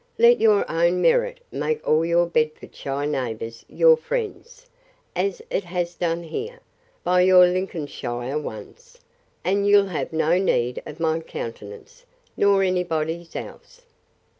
[0.17, 4.65] Let your own merit make all your Bedfordshire neighbours your friends,
[5.15, 6.59] as it has done here,
[7.03, 8.97] by your Lincolnshire ones;
[9.43, 12.03] and you'll have no need of my countenance,
[12.35, 13.81] nor any body's else.